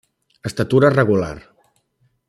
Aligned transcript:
Estatura 0.49 0.89
regular. 0.99 1.37